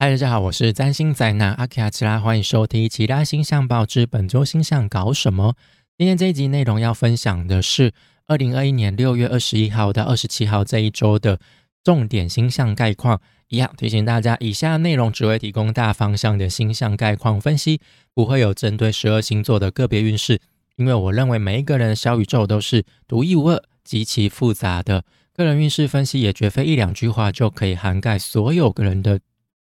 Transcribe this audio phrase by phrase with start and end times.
[0.00, 5.56] 嗨，大家好，我是占星宅男阿奇亚奇拉，欢迎收听《其他星象报》之本周星象搞什么。
[5.96, 7.90] 今天这一集内容要分享的是
[8.28, 11.40] 二零二一年六月二十一号到二十七号这一周的
[11.82, 13.20] 重点星象概况。
[13.48, 17.80] 一样提醒大家，以下内容只会提供大方向的星象概况分析，
[18.14, 20.40] 不会有针对十二星座的个别运势。
[20.76, 25.02] 因为我认为每一个人的小宇宙都是独一无二、极其复杂的，
[25.34, 29.18] 个人运势分析也绝非一两句话就可以涵盖所有个人的。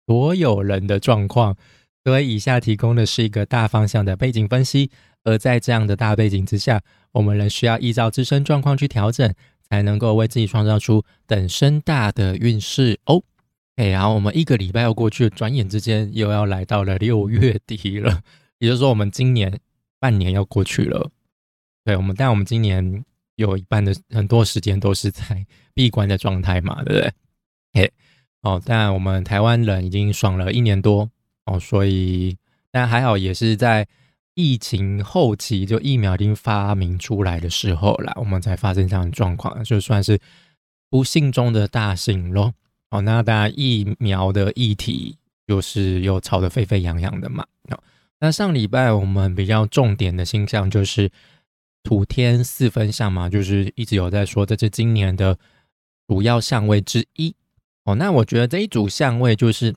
[0.07, 1.57] 所有人的状况，
[2.05, 4.91] 所以以下提供的是一个大方向的背景分析。
[5.25, 6.81] 而在这样的大背景之下，
[7.11, 9.35] 我们仍需要依照自身状况去调整，
[9.69, 13.25] 才能够为自己创造出等身大的运势哦。
[13.75, 18.23] 哎，然后我们一个礼拜要过去，转眼之间又要来到了六月底了，
[18.61, 19.59] 也就是说，我们今年
[19.99, 21.11] 半年要过去了。
[21.85, 23.05] 对我们，但我们今年
[23.35, 25.45] 有一半的很多时间都是在
[25.75, 27.13] 闭关的状态嘛，对不对？
[27.73, 27.93] 嘿。
[28.43, 31.11] 哦，但我们台湾人已经爽了一年多
[31.47, 32.37] 哦，所以
[32.71, 33.87] 但还好，也是在
[34.35, 40.19] 疫情后期，就疫苗已经发明出来的时候啦，我们才发生这样的状况，就算是
[40.91, 42.53] 不幸中的大幸咯。
[42.91, 45.17] 哦，那当然疫苗的议题
[45.47, 47.45] 就是又吵得沸沸扬扬的嘛。
[47.71, 47.83] 哦，
[48.21, 51.11] 那上礼拜我们比较重点的星象就是
[51.83, 55.37] 土天四分相嘛，就是一直有在说，这是今年的
[56.07, 57.35] 主要相位之一。
[57.87, 59.73] 哦，那我觉得这一组相位就是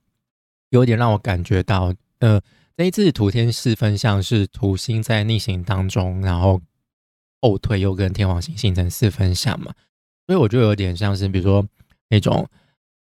[0.71, 2.41] 有点让我感觉到，呃，
[2.75, 6.59] 这一次土天四分相是土星在逆行当中，然后
[7.39, 9.71] 后退又跟天王星形成四分相嘛，
[10.25, 11.63] 所以我就有点像是，比如说
[12.09, 12.49] 那种，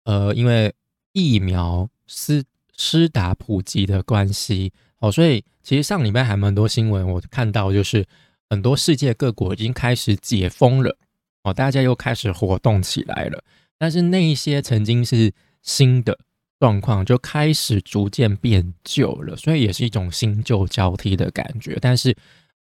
[0.04, 0.72] 呃，因为
[1.14, 2.44] 疫苗施
[2.78, 8.06] 施打普及的关系，哦，所以其实上礼拜还蛮多新闻，我看到就是
[8.52, 10.96] 很多世界各国已经开始解封了，
[11.42, 13.44] 哦，大家又开始活动起来了。
[13.82, 16.16] 但是那一些曾经是新的
[16.60, 21.80] 状况，就开始逐渐变旧了，所以也是一种新旧交替的感觉。
[21.82, 22.16] 但是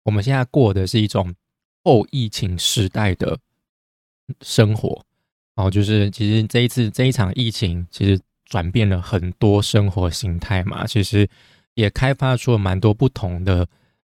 [0.03, 1.33] 我们现在过的是一种
[1.85, 3.39] 后疫情时代的
[4.41, 5.05] 生活，
[5.55, 11.29] 哦，就是其实这一次这一场疫情，其实转变了很多生活形态嘛，其实
[11.75, 13.69] 也开发出了蛮多不同的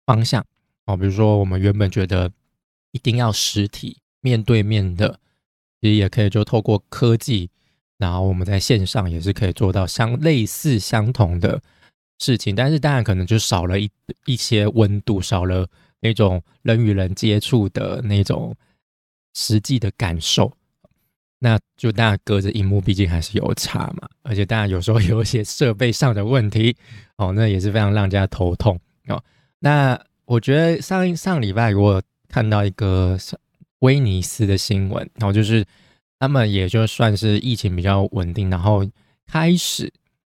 [0.06, 0.46] 方向
[0.84, 2.30] 哦，比如说我们原本觉得
[2.92, 5.18] 一定要实体面对面的。
[5.82, 7.50] 其实也可以就透过科技，
[7.98, 11.60] 然后我们在线上也是可以做到相类似相同的
[12.20, 13.90] 事情，但是当然可能就少了一
[14.26, 15.66] 一些温度，少了
[15.98, 18.54] 那种人与人接触的那种
[19.34, 20.52] 实际的感受。
[21.40, 24.08] 那就当然隔着荧幕，毕竟还是有差嘛。
[24.22, 26.76] 而且当然有时候有一些设备上的问题，
[27.16, 28.78] 哦，那也是非常让人家头痛
[29.08, 29.20] 哦。
[29.58, 33.18] 那我觉得上上礼拜我看到一个。
[33.82, 35.64] 威尼斯的新闻，然后就是
[36.18, 38.84] 他们也就算是疫情比较稳定，然后
[39.26, 39.92] 开始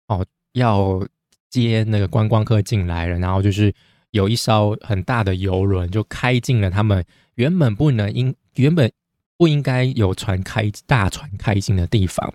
[0.08, 1.04] 哦要
[1.50, 3.72] 接那个观光客进来了，然后就是
[4.10, 7.04] 有一艘很大的游轮就开进了他们
[7.34, 8.90] 原本不能应原本
[9.36, 12.32] 不应该有船开大船开进的地方。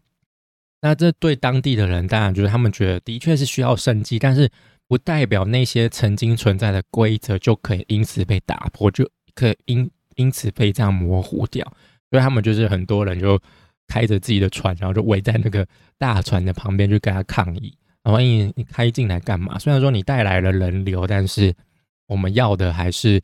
[0.81, 4.49] 那这对当地的人当然就是他们觉得的确是需要生机，但是
[4.87, 9.89] 不代表那些曾经存在的规则就可以因此被打破，就可因。
[10.17, 11.65] 因此被这样模糊掉，
[12.11, 13.39] 所以他们就是很多人就
[13.87, 15.65] 开着自己的船，然后就围在那个
[15.97, 17.73] 大船的旁边，就跟他抗议。
[18.03, 19.59] 然后你你开进来干嘛？
[19.59, 21.53] 虽然说你带来了人流，但是
[22.07, 23.21] 我们要的还是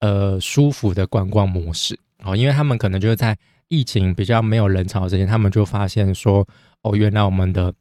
[0.00, 1.98] 呃舒服的观光模式。
[2.22, 3.36] 哦，因为他们可能就是在
[3.68, 6.46] 疫情比较没有人潮之前，他们就发现说，
[6.82, 7.74] 哦，原来我们的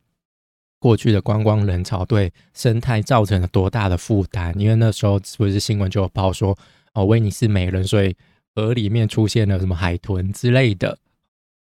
[0.79, 4.53] 过去的观光人潮对生态造成了多大的负担。
[4.59, 6.57] 因为那时候是不是新闻就有报说，
[6.93, 8.15] 哦，威尼斯美人，所以。
[8.57, 10.97] 河里面出现了什么海豚之类的，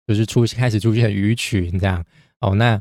[0.07, 2.03] 就是出开始出现鱼群这样
[2.41, 2.81] 哦，那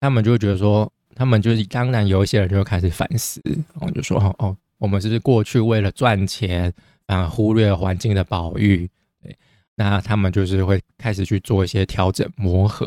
[0.00, 3.42] 他们就会觉得说，他们就是当然有一些人就开始反思，
[3.74, 6.72] 我就说哦哦，我们是不是过去为了赚钱
[7.08, 8.90] 啊，忽略环境的保育？
[9.22, 9.36] 对，
[9.74, 12.86] 那他们就是会开始去做一些调整磨合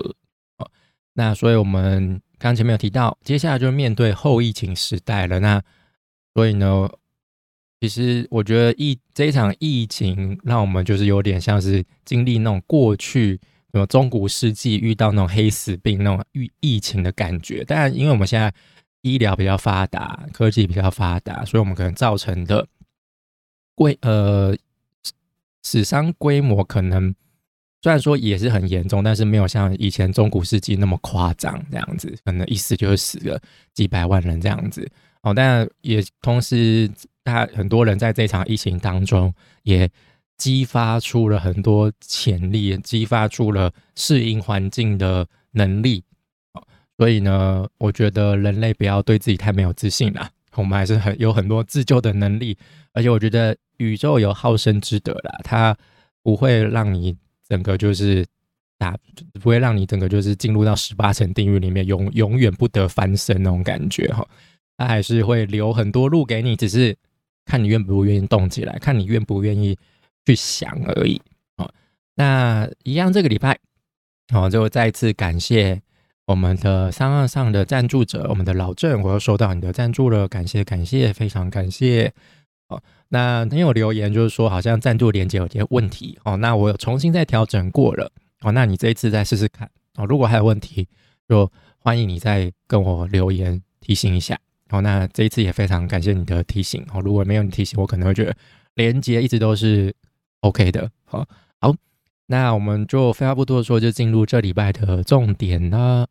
[0.58, 0.68] 哦。
[1.14, 5.40] 那所以我们刚前面有提到，接下来就面对后疫情时代了。
[5.40, 5.62] 那
[6.34, 6.90] 所以呢？
[7.81, 13.40] 其实我觉得疫这一场疫情，让我们就是有点像是经历那种过去
[13.72, 17.64] 什么中古世纪遇到那种黑死病那种疫疫情的感觉。
[17.66, 18.54] 但，因为我们现在
[19.02, 22.68] 医疗比较发达，科技比较发达，所以我们可能造成的
[23.76, 24.54] 规呃
[25.64, 27.16] 死伤规模可能
[27.81, 33.42] 虽然说也是很严重，但是没有像以前中古世纪那么夸张这样子，可能一死就是死了
[33.74, 34.86] 几百万人这样子
[35.22, 35.34] 哦。
[35.34, 36.92] 但也同时。
[37.30, 39.34] 他很多人在这场疫情当中，
[39.64, 39.90] 也
[40.38, 46.04] 激发出了很多潜力，激发出了适应环境的能力。
[46.98, 52.58] 所以呢，我觉得人类不要对自己太没有自信了，我们还是很有很多自救的能力，
[52.94, 55.78] 而且我觉得宇宙有好生之德啦，它
[56.22, 57.16] 不会让你
[57.48, 58.26] 整个就是
[58.78, 58.98] 打，
[59.42, 64.28] 不会让你整个就是进入到十八层地狱里面永永远不得翻身那种感觉哈，
[64.78, 66.94] 它还是会留很多路给你，只是
[67.50, 69.75] 看你愿不愿意动起来，看你愿不愿意
[70.24, 71.19] 去想而已
[71.57, 71.68] 哦。
[72.13, 73.57] 那一样这个礼拜。
[74.31, 75.81] 好，就再次感谢
[76.28, 82.13] 我们的三二上的赞助者，我们的老郑，我又收到你的赞助了，感谢感谢，非常感谢。
[82.68, 88.12] 哦，那你有留言就是说好像赞助连接有些问题，哦，那我有重新再调整过了，
[88.42, 90.88] 哦，那你这一次再试试看，哦，如果还有问题，
[91.28, 94.40] 就欢迎你再跟我留言提醒一下。
[94.69, 98.36] 哦，那这一次也非常感谢你的提醒，哦，如果没有你提醒，我可能会觉得
[98.75, 99.94] 连接一直都是
[100.42, 101.25] OK 的，好。
[101.62, 101.75] 好
[102.31, 106.07] 那我们就废话不多说，就进入这礼拜的重点了。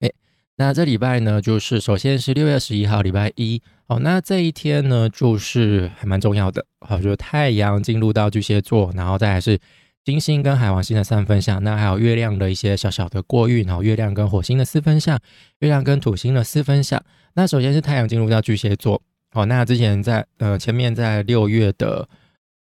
[0.00, 0.12] 哎，
[0.56, 3.62] 那这礼拜呢，就是首先是六月十一号，礼拜一。
[3.86, 6.66] 哦，那这一天呢，就是还蛮重要的。
[6.80, 9.58] 好，就是太阳进入到巨蟹座，然后再来是
[10.04, 13.66] 金星跟海王星的三分相，那还有月亮的一些小小的过运。
[13.66, 15.18] 然后月亮跟火星的四分相，
[15.60, 17.02] 月亮跟土星的四分相。
[17.34, 19.02] 那首先是太阳进入到巨蟹座。
[19.30, 22.08] 好，那之前在呃前面在六月的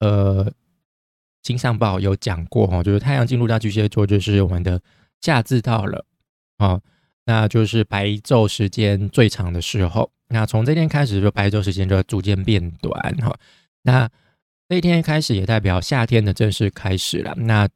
[0.00, 0.52] 呃。
[1.44, 4.78] 星上报有讲过哈，就是太阳进入到巨蟹座，就是我们的
[5.22, 6.04] 夏至到了
[6.58, 6.78] 啊，
[7.24, 10.10] 那就是白昼时间最长的时候。
[10.28, 13.34] 那从这天开始，就白昼时间就逐渐变短哈。
[13.82, 14.06] 那
[14.68, 17.34] 这一天开始也代表夏天的正式开始了。
[17.36, 17.68] 那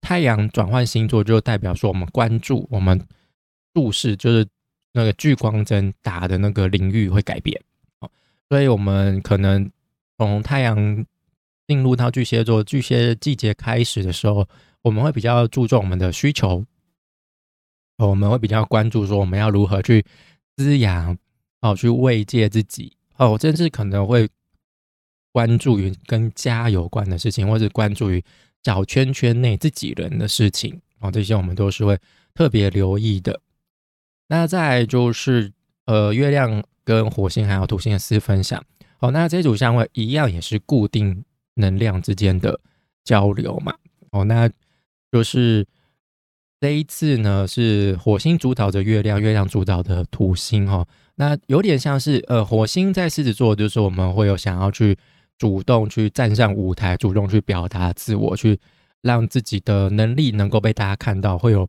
[0.00, 3.00] 太阳转换星座，就代表说我们关注、我们
[3.72, 4.46] 注视，就是
[4.92, 7.62] 那个聚光灯打的那个领域会改变
[8.00, 8.10] 哦
[8.48, 9.70] 所以我们可能
[10.18, 11.06] 从太阳。
[11.68, 14.44] 进入到巨蟹座，巨蟹季节开始的时候，
[14.82, 16.64] 我们会比较注重我们的需求，
[17.98, 20.04] 我们会比较关注说我们要如何去
[20.56, 21.16] 滋养，
[21.60, 24.28] 哦，去慰藉自己，哦，甚至可能会
[25.32, 28.22] 关注于跟家有关的事情，或是关注于
[28.62, 31.98] 小圈圈内自己人的事情，哦，这些我们都是会
[32.34, 33.40] 特别留意的。
[34.28, 35.52] 那再就是，
[35.86, 38.64] 呃，月亮跟火星还有土星的四分享，
[39.00, 41.24] 哦，那这组相位一样也是固定。
[41.56, 42.58] 能量之间的
[43.04, 43.74] 交流嘛，
[44.12, 44.48] 哦，那
[45.10, 45.66] 就是
[46.58, 50.86] 这一次呢，是火星主导的月亮，月亮主导的土星哈，
[51.16, 54.96] 那有点像是呃，火星在狮子座，就是我们会有想要去
[55.40, 58.60] 主动去站上舞台，主动去表达自我，去
[59.00, 61.66] 让自己的能力能够被大家看到，会有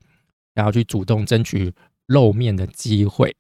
[0.54, 1.74] 然后去主动争取
[2.08, 3.34] 露面的机会，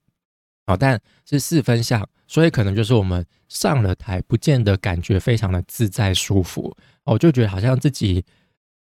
[0.65, 2.07] 好，但是四分像。
[2.27, 6.73] 所以可能就是我们上了台，不见得感觉非常的自在舒服，
[7.03, 8.23] 我就觉得好像自己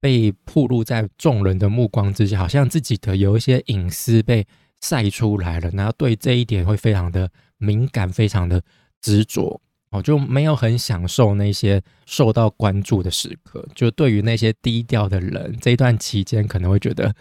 [0.01, 4.47] 被曝露在众人的目光之下，好像自己的有一些隐私被
[4.81, 7.29] 晒出来了，然后对这一点会非常的
[7.59, 8.63] 敏感，非常的
[9.01, 9.61] 执着，
[9.93, 13.67] 我就没有很享受那些受到关注的时刻。
[13.75, 17.15] 就对于那些低调的人，这一段期间可能会觉得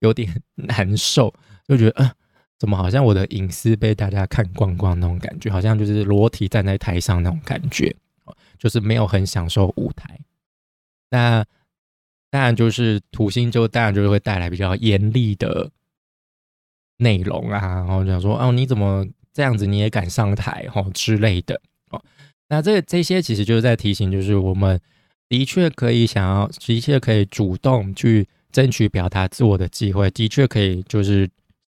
[0.00, 1.32] 有点 难受，
[1.66, 2.10] 就觉得嗯。
[2.58, 7.94] 怎么好像我的隐私被大家看光光那种感觉，好像就是裸体站在台上那种感觉，
[8.58, 10.18] 就是没有很享受舞台。
[11.10, 11.44] 那
[12.30, 15.70] 当然就是土星，就当然就是会带来比较严厉的
[16.96, 21.60] 内容啊，然后讲说哦，你怎么这样子你也敢上台哈之类的。
[22.48, 24.80] 那这这些其实就是在提醒，就是我们
[25.28, 31.28] 的确可以想要，的确可以主动去争取表达自我的机会，的确可以就是。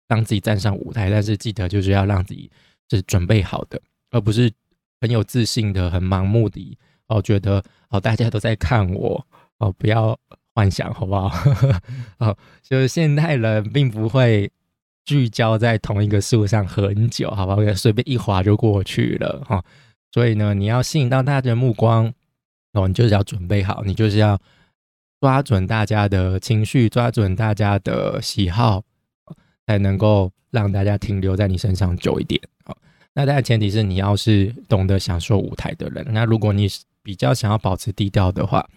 [0.06, 2.48] 让自己站上舞台，但是记得就是要让自己
[2.90, 4.52] 是准备好的，而不是
[5.00, 6.76] 很有自信的、很盲目的
[7.06, 9.26] 哦，觉得哦大家都在看我
[9.56, 10.16] 哦，不要
[10.54, 11.32] 幻想好不好？
[12.20, 14.52] 哦，就是现代人并不会
[15.06, 17.74] 聚焦在同一个事物上很久，好不好？
[17.74, 19.64] 随便一划就过去了哈。
[20.14, 22.14] 所以呢，你要吸引到大家的目光
[22.72, 24.40] 哦，你就是要准备好，你就是要
[25.20, 28.84] 抓准大家的情绪，抓准大家的喜好。
[29.66, 32.76] 才能够让大家停留在你身上久一点好，
[33.14, 36.06] 那大家前提是你要是懂得享受舞台的人。
[36.10, 36.68] 那如果你
[37.02, 38.68] 比较想要保持低调的话，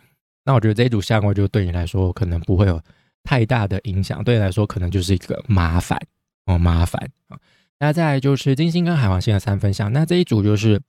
[0.46, 2.82] 那我觉得这一组相位就对你来说可能不会有
[3.26, 6.00] 太大的影响，对你来说可能就是一个麻烦
[6.46, 7.38] 哦，麻烦啊。
[7.80, 10.82] 那再来就是金星跟海王星的三分相，那这一组就是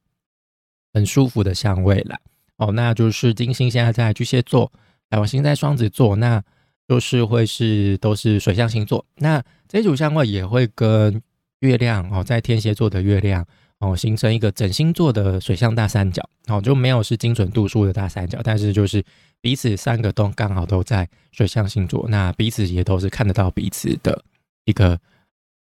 [0.93, 2.17] 很舒服的相位了
[2.57, 2.73] 哦。
[2.73, 4.71] 那就是金星现在在巨蟹座，
[5.11, 6.43] 海王星在双子座，那
[6.87, 9.05] 就是会是都是水象星座。
[9.17, 11.23] 那这组相位也会跟
[11.61, 13.45] 月亮哦，在天蝎座的月亮
[13.79, 19.05] 哦，形成一个整星座的水象大三角哦，就没有是精准度数的大三角，但是就是
[19.41, 24.25] 彼此三个都刚好都在水象星座，那彼此也都是看得到彼此的
[24.65, 24.99] 一个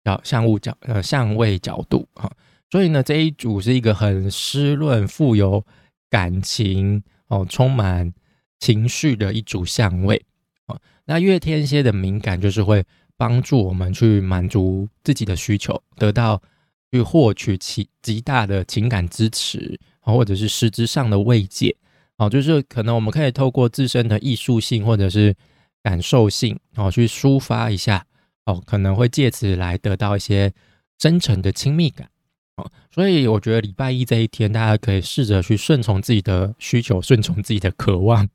[0.03, 2.31] 角相物角呃相位角度哈，
[2.73, 5.63] 所以呢这一组是一个很湿润、富有
[6.09, 8.11] 感情哦、充满
[8.59, 10.19] 情绪的一组相位
[10.65, 10.81] 哦。
[11.05, 12.83] 那月天蝎的敏感就是会
[13.15, 16.41] 帮助我们去满足自己的需求，得到
[16.91, 21.75] 去获取其极大的情感支持或者是实质上的慰藉
[22.17, 25.35] 哦，就是可能我们可以透过自身的艺术性或者是
[25.83, 28.03] 感受性哦去抒发一下。
[28.45, 30.51] 哦，可能会借此来得到一些
[30.97, 32.09] 真诚的亲密感，
[32.55, 38.27] 哦，所以我觉得礼拜一这一天，大家可以试着去顺从自己的需求，顺从自己的渴望，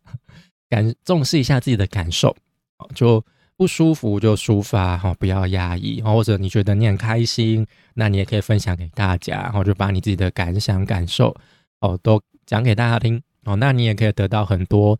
[0.68, 2.36] 感重视一下自己的感受，
[2.78, 3.24] 哦，就
[3.56, 11.36] 不舒服就抒发，哈，不要压抑，或者你觉得你很开心，那你也可以分享给大家，然后就把你自己的感想、感受，
[11.80, 14.98] 哦，都讲给大家听，哦，那你也可以得到很多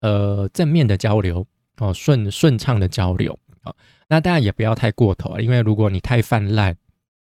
[0.00, 1.46] 呃正面的交流，
[1.78, 3.74] 哦，顺顺畅的交流，哦。
[4.08, 6.76] 那当然也不要太过头，因为如果你太泛滥，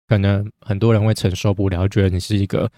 [0.08, 2.70] 可能很多人会承受不了，觉得你是一个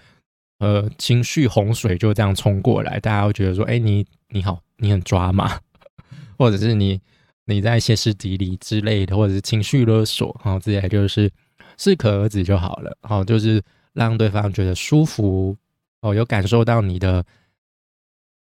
[0.59, 5.59] 呃情绪洪水就这样冲过来，大家会觉得说，哎，你你好，你很抓马，
[6.37, 6.99] 或者是你
[7.45, 11.31] 你在歇斯底里之类的，或者是情绪勒索，然后之类就是
[11.77, 15.55] 适可而止就好了，好，就是让对方觉得舒服，
[16.01, 17.25] 哦，有感受到你的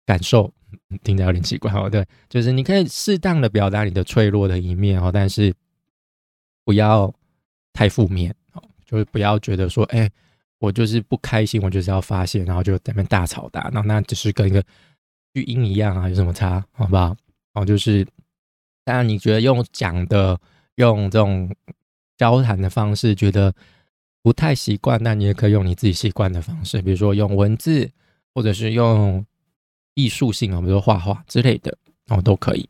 [0.05, 0.51] 感受。
[1.03, 5.51] 听起来有点奇怪哦，对，就是你可以适当的表达你的脆弱的一面哦，但是
[6.63, 7.11] 不要
[7.73, 8.35] 太负面，
[8.89, 10.09] 就是不要觉得说，哎，
[10.57, 14.63] 我就是不开心，我就是要发泄，然后就在那边大吵大闹，那只是跟一个
[15.33, 16.65] 巨婴一样啊，有什么差？
[16.71, 17.15] 好不好？
[17.53, 18.05] 哦，就是
[18.83, 20.39] 当然你觉得用讲的、
[20.75, 21.53] 用这种
[22.17, 23.53] 交谈的方式觉得
[24.23, 27.89] 不太习惯，那你也可以用你自己习惯的方式，比如说用文字，
[28.33, 29.25] 或者是用。
[29.95, 31.77] 艺术性啊，比如说画画之类的
[32.07, 32.69] 哦，都可以。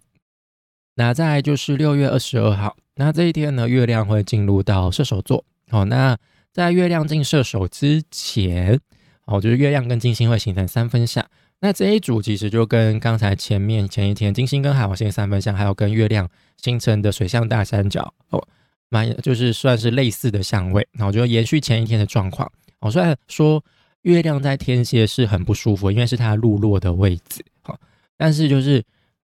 [0.96, 5.86] 那再就是六月二十二号，那这一天呢，月亮会进入到射手座哦。
[5.86, 6.18] 那
[6.52, 8.80] 在月亮进射手之前
[9.26, 11.26] 哦，就是月亮跟金星会形成三分相。
[11.62, 18.48] 那这一组其实就跟刚才前面前一天金星跟海王星三分相，还有跟月亮形成的水象大三角哦，
[18.90, 20.88] 蛮就是算是类似的相位。
[20.94, 23.64] 然后就延续前一天的状况哦，虽然说。
[24.04, 27.44] 月亮在天蝎是很不舒服，因为是它落落的位置。
[27.62, 27.78] 好，
[28.16, 28.82] 但是就是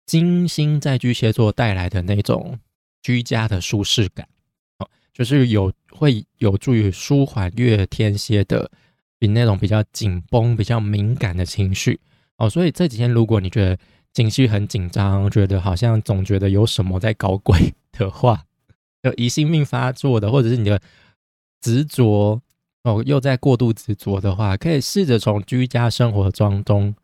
[0.05, 2.59] 金星在巨蟹座带来的那种
[3.01, 4.27] 居家的舒适感，
[5.13, 8.69] 就是有会有助于舒缓月天蝎的
[9.19, 11.99] 比那种比较紧绷、比较敏感的情绪。
[12.37, 13.77] 哦，所以这几天如果你觉得
[14.13, 18.43] 情绪很紧张，觉得好像总觉得有什么在搞鬼的话，
[19.03, 20.81] 有疑心病发作的，或者是你的
[21.59, 22.41] 执着。
[22.83, 26.95] 哦，又在过度执着的话，可以试着从居家生活当中、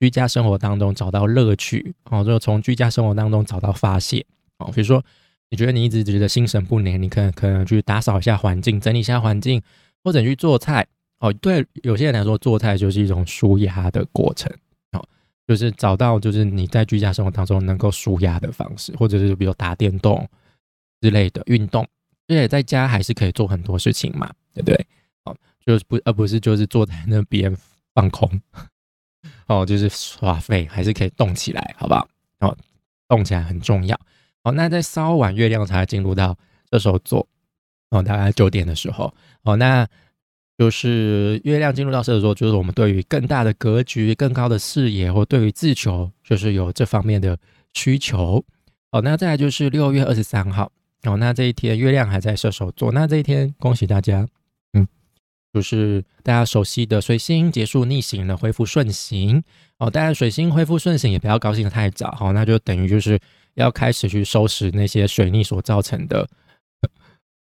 [0.00, 4.24] 居家生活当中找到乐趣哦，就从居家生活当中找到发泄
[4.56, 4.72] 哦。
[4.74, 5.04] 比如说，
[5.50, 9.62] 你觉得你一直觉得心神不宁，你可能可能去打扫一下环境，整理一下环境，
[10.04, 10.86] 或者去做菜
[11.20, 11.32] 哦。
[11.34, 14.52] 对有些人来说，做菜就是一种舒压的过程
[14.92, 15.02] 哦，
[15.46, 20.28] 就是找到就是你在居家生活当中能够舒压的方式，或者是比如打电动
[21.00, 21.82] 之类的运动，
[22.26, 24.86] 而且在家还是可以做很多事情嘛，对不对？
[25.64, 27.54] 就是不，而不是就是坐在那边
[27.94, 28.40] 放空
[29.48, 32.08] 哦，就是耍废，还是可以动起来，好不好？
[32.40, 32.56] 哦，
[33.06, 33.98] 动起来很重要。
[34.48, 36.36] 哦，那在稍晚月亮才进入到
[36.70, 37.26] 射手座
[37.90, 39.12] 哦，大概九点的时候
[39.42, 39.86] 哦，那
[40.56, 47.38] 就是月亮进入到射手座，就是我们对于更大的格局、更高的视野，或对于自求，就是有这方面的
[47.74, 48.44] 需求。
[48.90, 50.72] 哦，那再来就是六月二十三号
[51.04, 54.26] 哦，那这一天月亮还在射手座，那这一天恭喜大家。
[54.72, 54.86] 嗯
[55.54, 59.42] 就是大家熟悉的水星结束逆行了，恢复顺行
[59.78, 59.90] 哦。
[59.90, 63.18] 当然，水星恢复顺行也不要高兴的太早，好，那就等于就是
[63.58, 66.28] 要开始去收拾那些水逆所造成的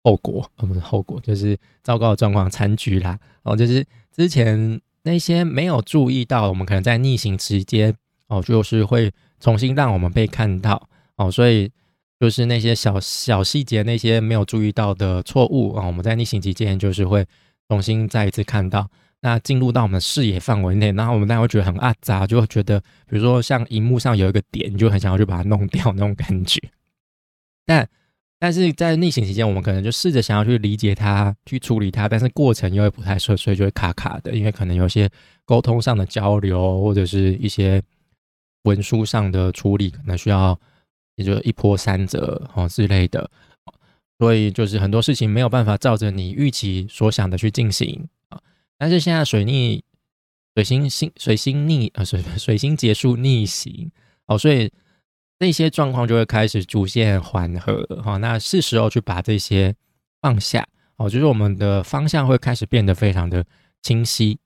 [0.03, 3.20] 后果，呃，不是后果，就是糟糕的状况残局啦。
[3.44, 7.96] 哦，就是之前那些没有注意到，我们可能在逆行期间
[8.27, 11.72] 哦，就是会重新让我们被看到哦，所以
[12.20, 17.25] 就是那些小小细节，那些没有注意到的错误啊，我们在逆行期间就是会。
[17.72, 18.89] 重新再一次看到，
[19.22, 26.58] 那进入到我们的视野范围内，然后我们大家会觉得很阿杂，就会觉得，比如说像荧幕上有一个点，你就很想要去把它弄掉那种感觉。
[27.66, 27.88] 但
[28.40, 35.10] 但是在逆行期间，我们可能就试着想要去理解它，去处理它，但是过程又会不太顺，所以就会卡卡的，因为可能有些
[35.44, 37.82] 沟通上的交流，或者是一些
[38.64, 40.58] 文书上的处理，可能需要
[41.16, 43.30] 也就一波三折哦之类的。
[44.18, 48.08] 所以就是很多事情没有办法照着你预期所想的去进行。
[48.80, 49.84] 但是现在水逆、
[50.56, 53.92] 水星星、水星逆啊，水 水星结束逆行
[54.26, 54.72] 哦，所以
[55.38, 58.18] 那些状况就会开始逐渐缓和哈。
[58.18, 59.76] 那是时候去把这些
[60.22, 63.46] 放下，哦，就是我们的方向会开始变得非常的
[63.82, 64.40] 清晰，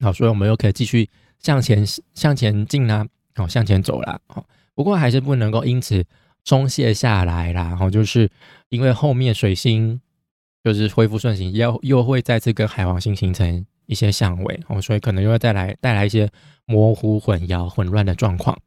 [0.00, 1.08] 好，所以我们又可以继续
[1.38, 1.84] 向前
[2.14, 3.06] 向前进啦，
[3.36, 4.44] 哦，向前走啦，哦，
[4.74, 6.04] 不过还是不能够因此
[6.44, 8.30] 松懈下来啦，然后就是
[8.68, 10.00] 因为后面水星
[10.64, 16.28] 就是恢复顺行，又又会再次跟海王星形成一些相位，哦，所以可能又会带来带来一些
[16.64, 18.58] 模糊、混淆、混乱的状况。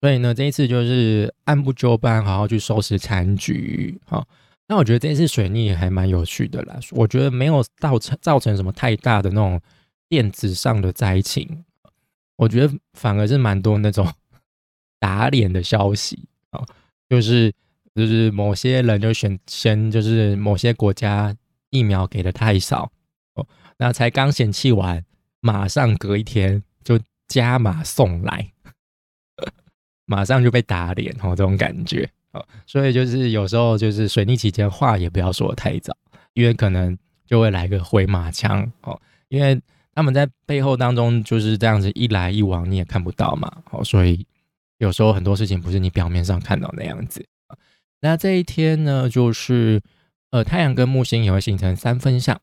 [0.00, 3.98] 所以呢，这一次就是按部就班，好好去收拾残局。
[4.04, 4.28] 好，
[4.68, 6.78] 那我觉得这一次水逆还蛮有趣的啦。
[6.92, 9.60] 我觉得没有造成造成什么太大的那种
[10.08, 11.64] 电子上的灾情，
[12.36, 14.06] 我觉得反而是蛮多那种
[15.00, 16.62] 打脸的消息啊，
[17.08, 17.52] 就是
[17.98, 21.36] 就是某些人就选先就是某些国家
[21.68, 22.90] 疫苗给的太少
[23.34, 25.04] 哦，那才刚显气完，
[25.40, 28.52] 马上隔一天就加码送来。
[30.06, 35.94] 马上就被打脸哦，这种感觉哦，所以就是有时候就是水逆期间话也不要说太早，
[36.32, 39.60] 因为可能就会来个回马枪哦，因为
[39.94, 44.26] 他们在背后当中就是这样子一来一往，你也看不到嘛哦，所以
[44.78, 47.22] 有时候很多事情不是你表面上看到那样子
[48.00, 49.82] 那这一天呢，就是
[50.30, 52.40] 呃太阳跟木星也会形成三分相。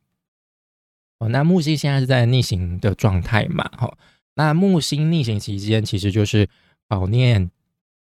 [1.20, 3.98] 哦，那木星现在是在逆行的状态嘛，哈，
[4.36, 6.50] 那木星逆行期间其实就是
[6.90, 7.52] 考验。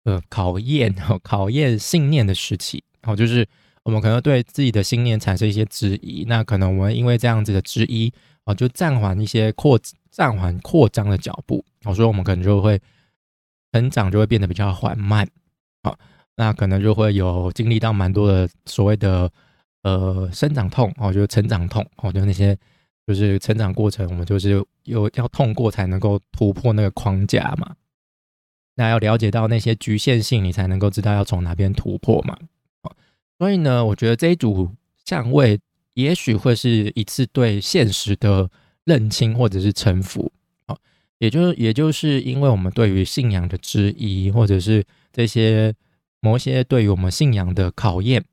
[0.04, 3.46] 呃，考验考验信念的时期，哦，就是
[3.82, 8.10] 我们可能对自己的信念产生一些质疑，那可能我们因为这样子的质疑，
[8.44, 9.78] 哦，就暂缓一些扩
[10.10, 12.80] 暂缓扩张的脚步，好，所以我们可能就会
[13.72, 15.28] 成长就会变得比较缓慢，
[15.82, 15.98] 好，
[16.36, 19.30] 那可能就会有经历到蛮多的所谓的
[19.82, 22.56] 呃生长痛，哦，就是成长痛，哦，就那些
[23.06, 27.76] 就是成长过程，我们就是有要痛过才能够突破那个框架嘛。
[28.76, 32.38] 那要了解到那些局限性，你才能够知道要从哪边突破嘛。
[33.38, 34.70] 所以呢，我觉得这一组
[35.04, 35.58] 相位
[35.94, 38.50] 也许会是一次对现实的
[38.84, 40.30] 认清或者是臣服。
[40.66, 40.78] 好，
[41.18, 45.74] 也就是也就是因为我们对于信仰的质疑，或者是这些
[46.20, 48.24] 某些对于我们信仰的考验，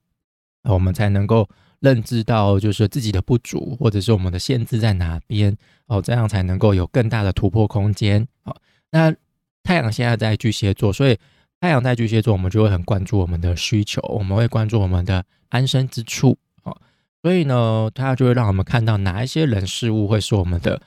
[0.64, 8.28] 我们才能够认知到就是自己的不足，或者是我们的限制在哪边哦，这样才能够有更大的突破空间。
[8.44, 8.56] 好，
[8.92, 9.16] 那。
[9.64, 11.18] 太阳现在在巨蟹座，所以
[11.60, 16.74] 太阳在巨蟹座，我们就会很关注我们的需求，我们会关注我们的安身之处啊。
[17.22, 20.82] 所以呢，它就会让我们看到哪一些人事物会是我们的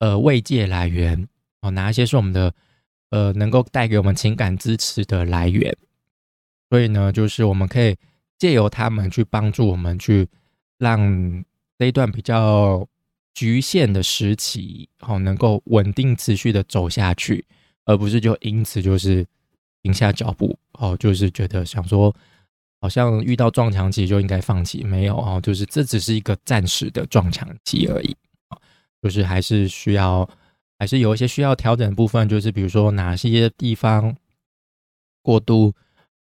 [0.00, 1.28] 呃慰藉来源
[1.60, 2.52] 哦，哪一些是我们的
[3.10, 5.76] 呃能够带给我们情感支持的来源。
[6.70, 7.96] 所以呢，就是我们可以
[8.38, 10.28] 借由他们去帮助我们，去
[10.78, 11.44] 让
[11.78, 12.86] 这一段比较
[13.34, 17.44] 局限的时期，哦，能够稳定持续的走下去。
[17.88, 19.24] 而不是就因此就是
[19.80, 22.12] 停下脚步哦，就是觉得想说
[22.80, 28.16] 好像遇到撞墙期就应该放弃，没有哦，就是这只是一个暂时的撞墙期而已
[28.48, 28.58] 啊，
[29.00, 30.28] 就是还是需要
[30.80, 34.16] 还是有一些需要调整的部分，就是比如说哪些地方
[35.22, 35.72] 过度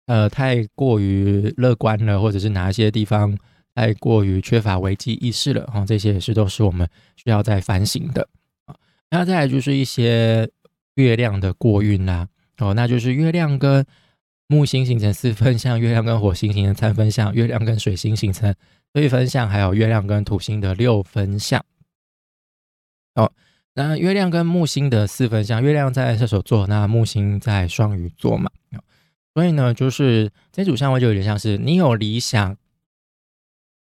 [0.09, 3.39] 呃太过于乐观了，或者是哪一些地方
[3.77, 8.29] 太过于缺乏危机意识了哈，这些也是都是我们需要在反省的
[8.67, 8.75] 啊。
[9.11, 10.51] 那再来就是一些。
[10.99, 13.87] 月亮的过运啦，哦，那就是月亮跟
[14.49, 18.53] 木星形成四分相，月亮跟火星形成三分相，月亮跟水星形成
[18.93, 21.65] 对分相，还有月亮跟土星的六分相。
[23.15, 23.31] 哦，
[23.75, 28.51] 那月亮跟木星的四分相，月亮在射手座，那木星在双鱼座嘛，
[29.39, 32.57] 所以呢，就是这组相位就有点像是你有理想，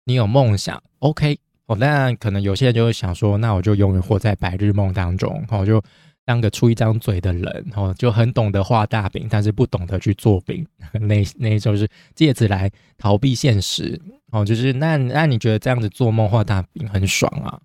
[0.04, 5.82] 你有梦想，OK，哦，那可能有些人就会想说，那我就永远活在白日梦当中，哦，就。
[6.24, 10.66] 当个出一张嘴的人，哦，就很懂得画大饼，但是不懂得去做饼，
[11.00, 13.98] 那那就是借此来逃避现实，
[14.30, 17.58] 哦，就是那那你觉得这样子做梦画大饼很爽啊？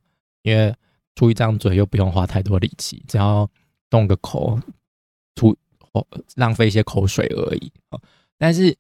[0.44, 0.74] 因为
[1.14, 3.46] 出一张嘴又不用花太多力气，只要
[3.90, 4.58] 动个口，
[5.36, 5.54] 出
[5.94, 8.02] 哦浪费一些口水而已，哦，
[8.38, 8.76] 但是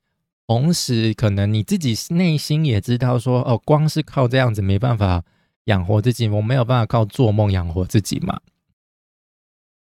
[0.45, 5.23] 同时可能你自己内心也知道说，哦，光是靠这样子没办法
[5.65, 8.41] 养活自己，我没有办法靠做梦养活自己嘛。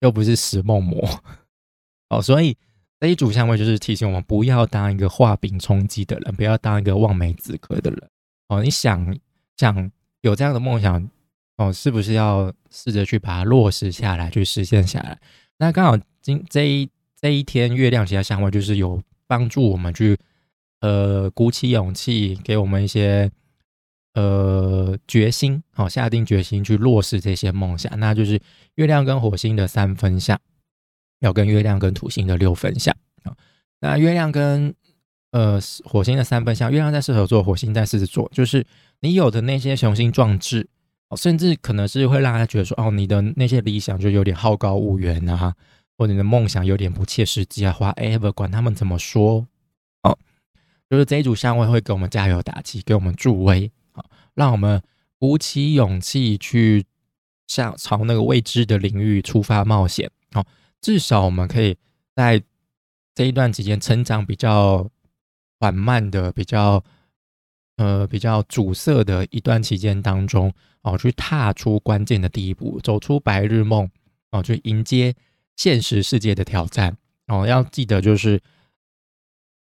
[0.01, 1.07] 又不是食梦魔
[2.09, 2.57] 哦，所以
[2.99, 8.09] 这一组相位就是提醒我们不要当一个画饼充饥的人，不要当一个望梅止渴的人
[8.47, 8.63] 哦。
[8.63, 9.15] 你想
[9.57, 11.07] 想有这样的梦想
[11.57, 15.19] 哦，是不是要试着去把它落实下来，去实现下来？
[15.57, 16.89] 那刚好今这一
[17.21, 20.17] 这一天月亮其他相位就是有帮助我们去
[20.79, 23.31] 呃鼓起勇气，给我们一些。
[24.13, 28.37] 呃，决心好，下定决心去落实这些梦想，那就是
[28.75, 30.37] 月亮跟火星的三分相，
[31.21, 33.33] 要跟月亮跟土星的六分相啊。
[33.79, 34.75] 那月亮跟
[35.31, 38.65] 呃火星的三分相，月亮在射手座，火星在狮子座，就是
[38.99, 40.67] 你有的那些雄心壮志，
[41.15, 45.55] 甚至可能是会让他觉得说，哦，你的那些理想就有点好高骛远啊，
[46.01, 49.45] 或者你的梦想有点不切实际啊，或 ever 管他们怎么说，
[50.01, 50.17] 哦，
[50.89, 54.81] 就是这一组相位会给我们加油打气，给我们助威，好，让我们
[55.19, 56.83] 鼓起勇气去
[57.45, 60.43] 向朝那个未知的领域出发冒险，哦，
[60.81, 61.77] 至少我们可以
[62.15, 62.41] 在
[63.13, 64.89] 这一段期间成长比较
[65.59, 66.83] 缓慢的、比较
[67.77, 73.87] 呃比较阻塞的一段期间当中，哦，去踏出关键的第一步，走出白日梦，
[74.31, 75.13] 哦，去迎接
[75.55, 76.97] 现实世界的挑战。
[77.27, 78.41] 哦，要记得就是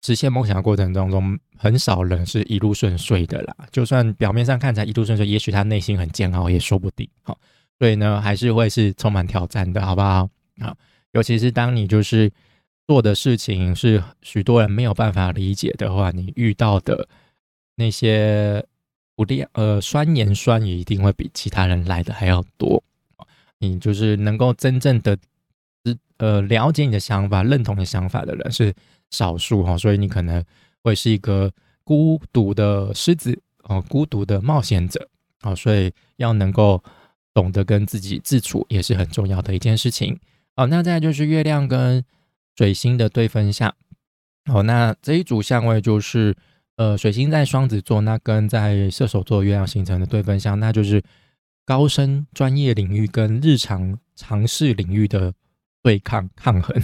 [0.02, 3.54] 实现梦想的过程当中，很少人是一路顺遂的啦。
[3.70, 7.06] 就算表面上看起来一路顺遂，也许他内心很煎熬，也说不定。
[7.22, 7.38] 好，
[7.78, 10.30] 所以呢，还是会是充满挑战的，好不好？
[10.60, 10.76] 好，
[11.12, 12.32] 尤其是当你就是
[12.86, 17.06] 做的事情是许多人没有办法理解的话，你遇到的
[17.74, 18.64] 那些
[19.14, 22.82] 不利呃酸言酸语，一定会比其他人来的还要多。
[23.58, 25.18] 你就是能够真正的
[26.18, 28.74] 呃了解你的想法、认同你想法的人是
[29.10, 30.44] 少数哈，所以你可能
[30.82, 31.50] 会是一个
[31.84, 35.08] 孤独的狮子哦，孤独的冒险者
[35.42, 36.82] 哦，所以要能够
[37.32, 40.18] 懂得跟自己自处，也是很重要的一件事情。
[40.56, 42.04] 好，那再就是月亮跟
[42.56, 43.74] 水星的对分相。
[44.50, 46.36] 好，那这一组相位就是
[46.76, 51.02] 呃，水星在双子座，那跟在射手座月亮形成的对分相，那就是
[51.64, 55.32] 高深专业领域跟日常尝试领域的
[55.82, 56.82] 对抗抗衡。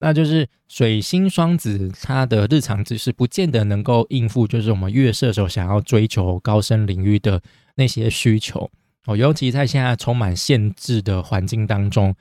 [0.00, 7.40] 那就是水星双子，它的日常知识不见得能够应付，就是我们月射手想要追求高深领域的
[7.76, 8.70] 那些需求
[9.06, 12.14] 哦，尤其在现在充满限制的环境当中。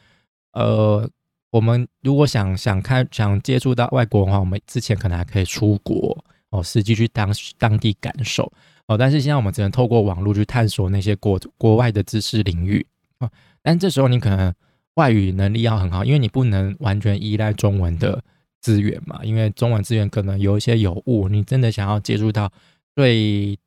[0.54, 1.10] 呃，
[1.52, 8.50] 我们如果想想看，想接触到外国的话，我们之前可能还可以出国哦，实际去当当地感受
[8.88, 8.98] 哦。
[8.98, 12.86] 但是现在我们只能透过网络去探索那些国国外的知识领域
[13.18, 13.30] 啊。
[13.62, 14.54] 但这时候你可能
[14.96, 18.24] 外语能力要很好，因为你不能完全依赖中文的
[18.62, 21.28] 资源嘛，因为中文资源可能有一些有误。
[21.30, 22.52] 你真的想要接触到
[22.96, 23.58] 最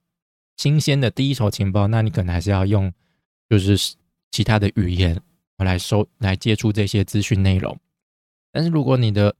[0.56, 2.92] 新鲜的第一手情报，那你可能还是要用
[3.48, 3.94] 就是
[4.30, 5.20] 其他的语言。
[5.64, 7.78] 来收来接触这些资讯内容，
[8.52, 9.34] 但是如果你的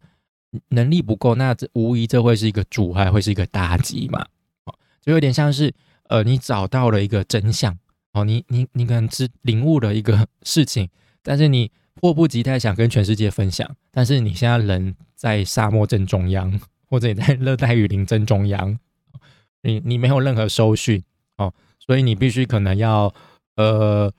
[0.71, 4.27] 能力不够，那这无疑这会是一个阻碍，会是一个打击嘛？
[4.65, 7.79] 哦，就有点像是呃，你找到了一个真相，
[8.15, 10.89] 哦，你你你可能知领悟了一个事情，
[11.27, 18.79] 但是你迫不及待想跟全世界分享，但是你现在人在沙漠正中央， 或者你在热带雨林正中央，
[19.63, 21.03] 你你没有任何收讯
[21.37, 23.13] 哦，所以你必须可能要
[23.57, 24.13] 呃。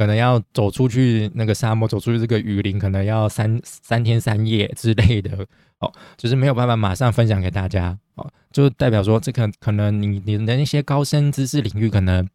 [0.00, 5.46] 可能要走出去那个沙漠，走出去这个雨林，可能要三三天三夜之类的
[5.80, 12.26] 哦，就是没有办法马上分享给大家哦，就代表说这个可能你你的那些高深知识领域，可能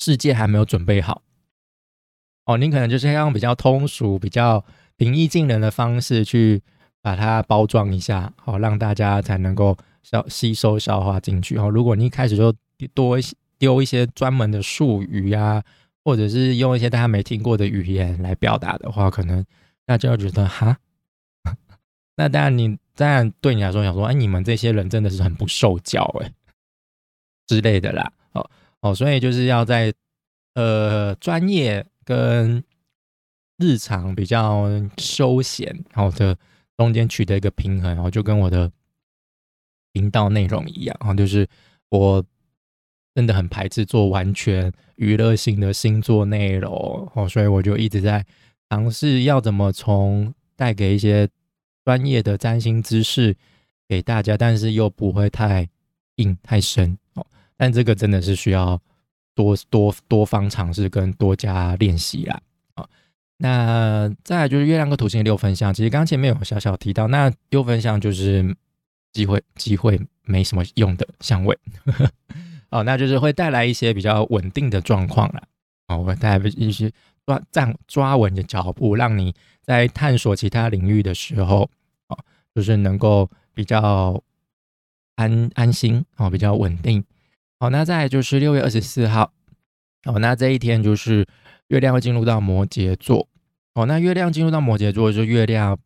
[0.00, 1.22] 世界还没有准备好
[2.44, 4.64] 哦，你可能就是要用比较通俗、比较
[4.96, 6.62] 平易近人的方式去
[7.00, 11.68] 把它包装一下，好让大家才能够消吸收消化进去哦。
[11.70, 12.52] 如果你一开始就
[12.94, 13.18] 多
[13.58, 15.62] 丢一些专门的术语呀。
[16.04, 19.46] 或者是用一些大家没听过的语言来表达的话，可能
[19.86, 20.76] 大家觉得哈，
[22.18, 26.32] 那当然你当然对你来说想说，哎，你们这些人真的是很不受教哎
[27.46, 28.50] 之类的啦，哦
[28.80, 29.94] 哦，所以就是要在
[30.54, 32.62] 呃专业跟
[33.58, 36.36] 日常比较休闲然后的
[36.76, 38.70] 中间取得一个平衡，然后就跟我的
[39.92, 41.48] 频道内容一样，然后就是
[41.90, 42.24] 我。
[43.14, 48.24] 真的很排斥做完全娱乐性的星座内容哦，所以我就一直在
[48.70, 51.28] 尝试要怎么从带给一些
[51.84, 53.36] 专业的占星知识
[53.86, 55.68] 给大家，但是又不会太
[56.14, 57.26] 硬太深哦。
[57.58, 58.80] 但这个真的是需要
[59.34, 62.40] 多多多方尝试跟多加练习啦。
[62.76, 62.88] 哦，
[63.38, 68.56] 那再来就是月亮跟土星的六分相，其实刚前面有小小提到，那六分相就是
[69.12, 71.58] 机会机会没什么用的相位。
[72.70, 75.42] 哦，那就是会带来一些比较稳定的状况了。
[75.88, 76.90] 哦，会带来一些
[77.26, 81.68] 抓站抓稳的脚步，让你在探索其他领域的时候，
[82.08, 82.18] 哦，
[82.54, 84.22] 就是能够比较
[85.16, 87.04] 安安心，哦，比较稳定。
[87.62, 89.32] 好，那再就是六月二十四号，
[90.06, 91.24] 哦，那这一天就是
[91.68, 93.28] 月亮会进入到摩羯座。
[93.74, 95.78] 哦，那月亮进入到摩羯座，就月亮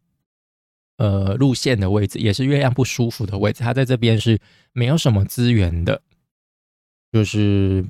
[0.96, 3.62] 呃路线的位置，也是月亮不舒服的位置。
[3.62, 4.38] 它在这边是
[4.72, 6.00] 没有什么资源的。
[7.12, 7.84] 就是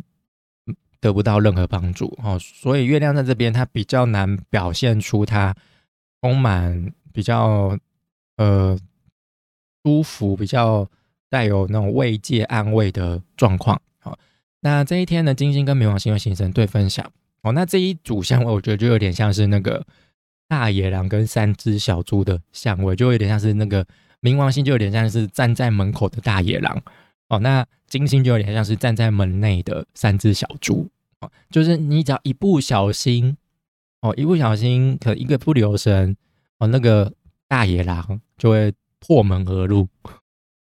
[1.00, 5.54] 得不到任何帮助哦，所以月亮在这边，它比较难表现出它
[6.20, 7.78] 充满比较
[8.36, 8.76] 呃
[9.84, 10.90] 舒服、比较
[11.36, 13.78] 带有那种慰藉、安慰的状况。
[13.98, 14.18] 好，
[14.60, 17.04] 那这一天呢，金星跟冥王星会形成对分享。
[17.42, 19.84] 哦，那这一组相位，我觉得就有点像是那个
[20.48, 23.86] 大野狼跟三只小猪的相位，就有点像是那个
[24.22, 26.82] 冥王星，就有点像是站在门口的大野狼。
[27.28, 30.88] 哦，那金星就有点像是站在门内的三只小猪。
[31.20, 33.36] 哦，就是你只要一不小心，
[34.00, 36.16] 哦，一不小心，可一个不留神，
[36.56, 37.12] 哦，那个
[37.46, 39.86] 大野狼就会破门而入，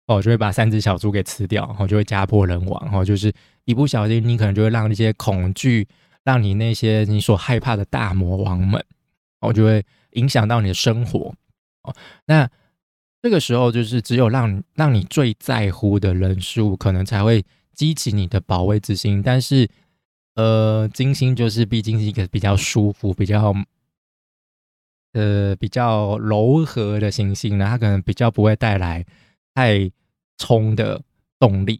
[0.09, 2.83] 哦，就会把三只小猪给吃掉，然后就会家破人亡。
[2.85, 5.87] 然哦，就是一不小心，你可能就会让那些恐惧。
[6.25, 8.85] 让你那些你所害怕的大魔王们，
[9.39, 11.33] 哦，就会影响到你的生活，
[11.83, 11.95] 哦，
[12.25, 12.47] 那
[13.21, 17.43] 这个时候就是只有让让你最在乎的人事物，可能才会
[17.73, 19.23] 激起你的保卫之心。
[19.23, 19.67] 但是，
[20.35, 23.55] 呃，金星就是毕竟是一个比较舒服、比较
[25.13, 29.03] 呃比较柔和的行星呢，它可能比较不会带来
[29.55, 29.89] 太
[30.39, 30.99] 冲的
[31.37, 31.79] 动力，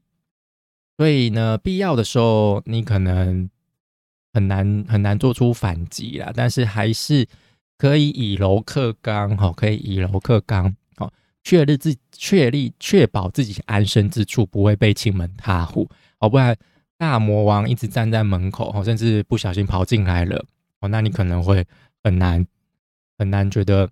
[0.97, 3.49] 所以呢，必要的时候你可能。
[4.31, 7.27] 很难很难做出反击啦，但是还是
[7.79, 11.11] 可以以柔克刚，哈，可以以柔克刚，好，
[11.43, 16.55] 确立自确立确保自己安身之处不会被侵门踏户，哦，不然
[16.95, 20.45] 大魔王一直站在门口，哦，甚至不小心跑进来了，
[20.79, 21.65] 哦，那你可能会
[22.03, 22.45] 很难
[23.17, 23.89] 很难觉得，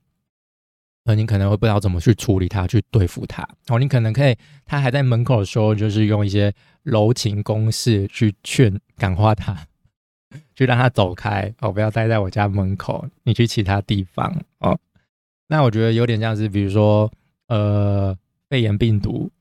[1.07, 9.57] 呃，你可能会不知道怎么去处理它，去对付它，哦，你可能可以他还在门口的时候，就是用一些柔情攻势去劝感化他。
[10.53, 14.77] 就让他走开哦，不要待在我家门口，你去其他地方哦。
[15.47, 17.09] 那我觉得有点像是，比如说，
[17.47, 18.13] 呃，
[18.49, 19.31] 肺炎病毒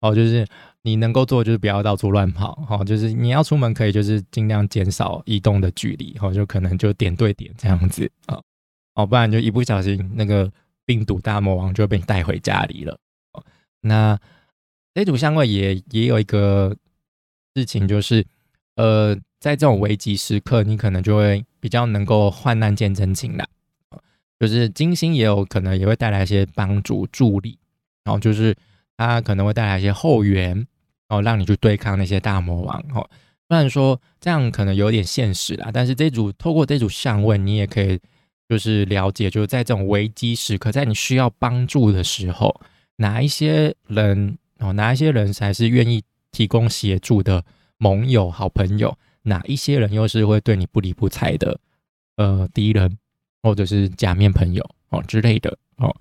[0.00, 0.46] 哦，就是
[0.82, 2.84] 你能够做，就是不要到处乱跑哈。
[2.84, 8.40] 就是你要出门，可以就是尽量减少移动的距离哈，就可能就点对点这样子啊，
[8.94, 10.50] 哦不然就一不小心那个
[10.84, 12.98] 病毒大魔王就被你带回家里了。
[13.80, 14.18] 那
[14.94, 16.76] 这组相位也也有一个
[17.54, 18.26] 事情，就是
[18.76, 19.16] 呃。
[19.42, 23.44] 在这种危急时刻，你可能就会比较能够患难见真情啦。
[24.38, 27.58] 就是金星也有可能也会带来一些帮助助力，
[28.04, 28.56] 然后就是
[28.96, 30.50] 它可能会带来一些后援，
[31.08, 32.78] 然后让你去对抗那些大魔王。
[32.94, 33.10] 哦，
[33.48, 37.98] 虽然说这样可能有点现实啦，但是这组透过这组相位，你也可以
[38.52, 42.60] 就是了解，就是在这种危机时刻，在你需要帮助的时候，
[42.96, 47.42] 哪一些人哦，哪一些人才是愿意提供协助的
[47.78, 48.94] 盟友、好朋友。
[49.22, 51.58] 哪一些人又是会对你不理不睬的，
[52.16, 52.98] 呃，敌人
[53.42, 55.96] 或者是假面朋友哦之类的哦，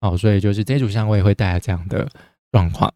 [0.00, 2.10] 哦，所以就是这组相位会带来这样的
[2.50, 2.92] 状况。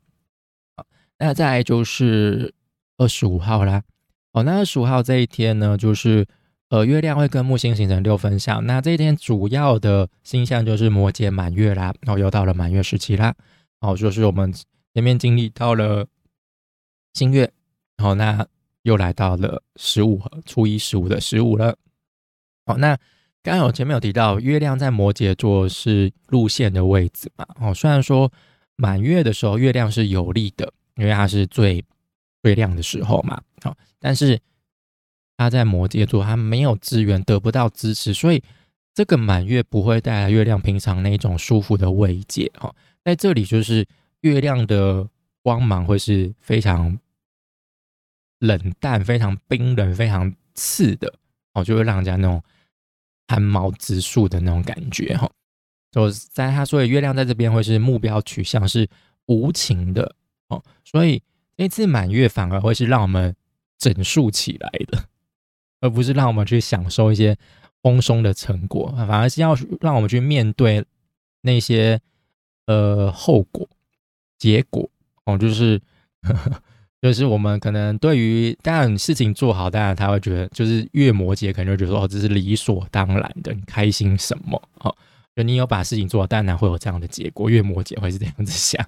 [0.77, 0.85] 好，
[1.21, 2.53] 那再来就是
[2.99, 3.85] 二十五号啦。
[4.33, 6.27] 哦，那二十五号这一天呢，就是
[6.69, 8.65] 呃，月亮会跟木星形成六分相。
[8.67, 13.35] 那这一天主要的星象就是摩羯满月啦，然后又到了满月时期啦。
[13.81, 14.53] 哦，就是我们
[14.95, 16.07] 前面经历到了
[17.15, 17.53] 新月，
[17.97, 18.47] 然后那。
[18.87, 21.77] 又来到了十五初一十五的十五了。
[22.67, 22.97] 好，那
[23.43, 27.45] 刚刚有前面有提到，月亮在摩羯座是路线的位置嘛？
[27.61, 28.33] 哦，虽然说
[28.77, 31.85] 满月的时候月亮是有利的，因为它是最
[32.45, 33.43] 最亮的时候嘛。
[33.61, 34.41] 好，但是
[35.37, 38.43] 他在摩羯座，他没有资源，得不到支持，所以
[38.95, 42.51] 这个满月不会带来月亮平常那种舒服的慰藉。
[42.55, 43.87] 哈，在这里就是
[44.21, 45.09] 月亮的
[45.43, 46.99] 光芒会是非常。
[48.41, 51.11] 冷淡、非常冰冷、非常刺的
[51.55, 52.41] 哦，就会让人家那种
[53.27, 55.29] 汗毛直竖的那种感觉哈。
[55.91, 58.87] 就在他说的月亮在这边会是目标取向是
[59.25, 60.15] 无情的
[60.49, 61.23] 哦，所以
[61.57, 63.35] 那次满月反而会是让我们
[63.79, 65.03] 整肃起来的，
[65.81, 67.37] 而不是让我们去享受一些
[67.83, 70.85] 丰收的成果，反而是要让我们去面对
[71.43, 72.01] 那些
[72.67, 73.69] 呃后果、
[74.39, 74.89] 结果
[75.25, 75.81] 哦，就是。
[77.03, 84.61] 就是我们可能对于当然事情做好，当然他会觉得就是月摩羯可能就觉得说哦，这是理所当然的，你开心什么？
[84.81, 84.93] 哦，
[85.37, 87.49] 就你有把事情做好，当然会有这样的结果。
[87.49, 88.85] 月摩羯会是这样子想，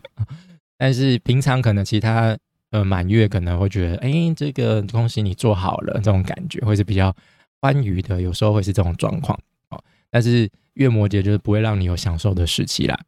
[0.79, 2.37] 但是平常可能其他
[2.71, 7.15] 呃满月可能会觉得，哎，这个东西你做好了，这种感觉会是比较
[7.61, 9.39] 欢愉的，有时候会是这种状况。
[9.71, 12.99] 哦，但是月摩羯就是不会让你有享受的时期啦。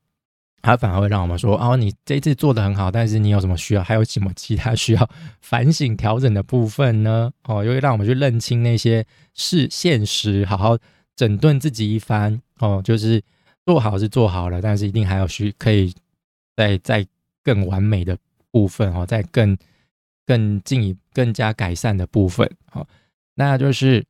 [0.63, 3.83] 他反而会让我们说：“哦，你这次做的很好，但是你有什么需要？
[3.83, 7.31] 还有什么其他需要反省调整的部分呢？
[7.45, 10.77] 哦，又会让我们去认清那些是现实，好好
[11.17, 12.43] 整顿自己一番。
[12.59, 13.23] 哦，就是
[13.65, 15.95] 做好是做好了，但是一定还有需可以
[16.55, 17.07] 再再
[17.43, 18.19] 更完美的
[18.51, 19.57] 部分哦，在更
[20.27, 22.51] 更进一更加改善的部分。
[22.71, 22.87] 好，
[23.35, 24.05] 那就是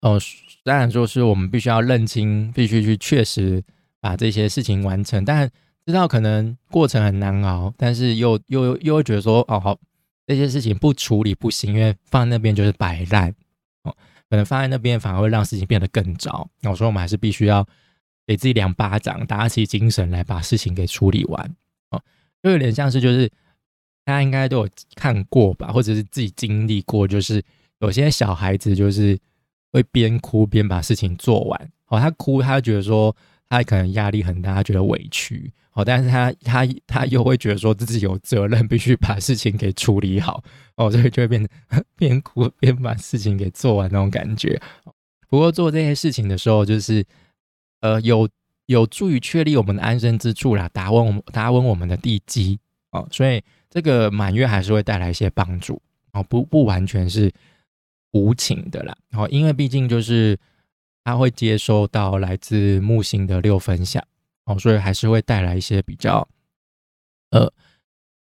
[0.00, 0.20] 哦，
[0.62, 3.62] 当然说是我们必须要认清，必须去确实。”
[4.04, 5.50] 把这些事情完成，但
[5.86, 9.80] 知道可能过程很难熬，但是又又又会觉得说，哦好，
[10.26, 13.34] 这些事情不处理不行，因为放在那边就是摆烂
[13.84, 13.96] 哦，
[14.28, 16.46] 可能放在那边反而会让事情变得更糟。
[16.60, 17.66] 那我说我们还是必须要
[18.26, 21.56] 给自己两巴掌，打起精神来把事情给处理完
[21.88, 22.02] 哦，
[22.42, 23.32] 就有点像是就是
[24.04, 27.42] 大家应该都有看过吧，或者是自己经历过，就是
[27.80, 29.18] 有些小孩子就是
[29.72, 33.14] 会边哭边把事情做完哦，他哭他觉得说。
[33.46, 40.42] 他可能压力很大，他觉得委屈哦，但是他他他又会觉得说自己有责任，必须把事情给处理好
[40.74, 44.60] 哦，所以就会变成边哭边把事情给做完那种感觉。
[45.28, 47.04] 不过做这些事情的时候，就是
[47.80, 48.28] 呃有
[48.66, 52.58] 有助于确立我们的安身之处啦，打稳我们打稳我们的地基
[52.90, 53.40] 哦，所以
[53.74, 55.82] 这个满月还是会带来一些帮助
[56.14, 57.30] 哦，不不完全是
[58.12, 60.38] 无情的啦，哦，因为毕竟就是。
[61.06, 64.02] 他会接收到来自木星的六分相
[64.46, 66.26] 哦，所以还是会带来一些比较
[67.28, 67.52] 呃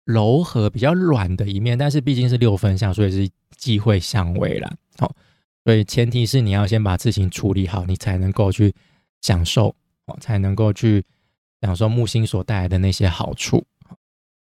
[0.03, 1.77] 柔和、比较软的一面。
[1.77, 4.75] 但是毕竟是六分相，所以是忌讳相位啦。
[4.97, 5.15] 哦。
[5.63, 8.73] 所以前提是你要先把事情处理好，你才能够去
[9.21, 9.75] 享受
[10.07, 11.05] 哦，才能够去
[11.61, 13.63] 享受木星所带来的那些好处。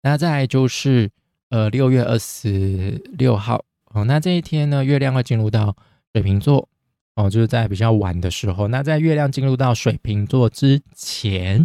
[0.03, 1.09] 那再来就是
[1.49, 5.75] 呃六月二十六号哦，那这一天呢，月亮会进入到
[6.13, 6.69] 水瓶座。
[7.15, 11.63] 哦，就是在比较晚的时候，那在月亮进入到水瓶座之前，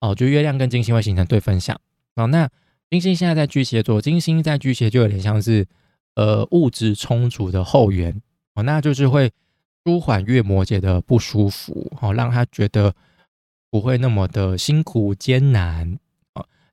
[0.00, 1.78] 哦，就月亮跟金星会形成对分相。
[2.16, 2.48] 哦，那
[2.88, 5.66] 金星现在在巨蟹座，金星在巨蟹就有点像是
[6.14, 8.18] 呃物质充足的后援。
[8.54, 9.30] 哦，那就是会
[9.84, 12.94] 舒缓月摩羯的不舒服，哦，让他觉得
[13.70, 15.98] 不会那么的辛苦艰难，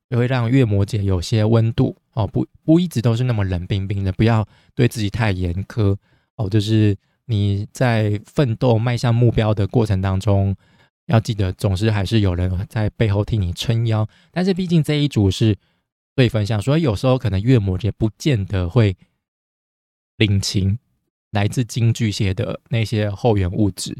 [0.08, 5.96] 也会让月摩羯有些温度，哦，不不一直都是那么冷冰冰的，不要对自己太严苛，
[6.36, 6.96] 哦，就是。
[7.28, 10.54] 你在奋斗迈向目标的过程当中，
[11.06, 14.08] 要记得总是还是有人在背后替你撑腰。
[14.30, 15.56] 但是毕竟这一组是
[16.14, 18.96] 对分享，所以有时候可能月魔羯不见得会
[20.18, 20.78] 领情
[21.32, 23.92] 来自金巨蟹的那些后援物质，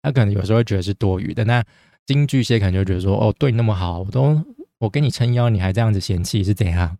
[0.00, 1.44] 他可能有时候会觉得是多余的。
[1.44, 1.62] 那
[2.06, 4.42] 金巨蟹可能就觉得说：“哦，对你那么好，我都
[4.78, 6.96] 我给你撑腰，你还这样子嫌弃是怎样？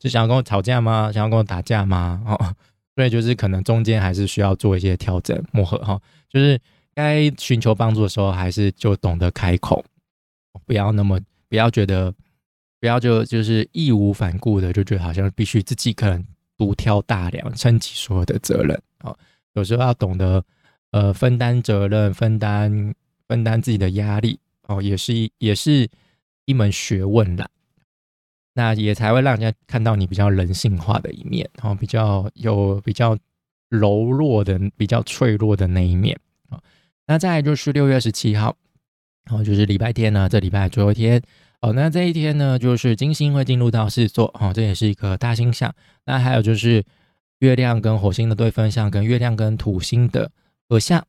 [0.00, 1.10] 是想要跟我吵架吗？
[1.12, 2.54] 想要跟我打架吗？”哦。
[2.96, 6.60] 所以就是可能中间还是需要做一些调整磨合哈，就是
[6.96, 9.84] 该寻求帮助的时候，还是就懂得开口，
[10.66, 12.12] 不要那么不要觉得
[12.80, 19.14] 不要就就是义无反顾的就觉得好像必须自己可能独挑大梁撑起所有的责任啊，
[19.52, 20.44] 有时候要懂得
[20.90, 22.92] 呃分担责任，分担
[23.28, 25.88] 分担自己的压力哦，也是一也是
[26.48, 27.46] 一门学问啦。
[28.54, 33.16] 那也才会让人家看到你比较人性化的一面，然后比较有比较
[33.68, 36.58] 柔弱的、比较脆弱的那一面啊。
[37.06, 38.56] 那再来就是六月十七号，
[39.26, 41.22] 然后就是礼拜天呢，这礼拜最后一天
[41.60, 41.72] 哦。
[41.72, 45.72] 那这一天呢，就是金星会进入到狮子座哦，这也是一个大星象。
[46.06, 46.82] 那还有就是
[47.38, 50.32] 月亮跟火星的对分相，跟月亮跟土星的
[50.68, 51.06] 合相